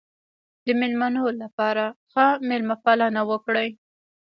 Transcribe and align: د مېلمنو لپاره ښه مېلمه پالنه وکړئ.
د 0.65 0.67
مېلمنو 0.79 1.23
لپاره 1.41 1.83
ښه 2.11 2.27
مېلمه 2.49 2.75
پالنه 2.83 3.21
وکړئ. 3.29 3.69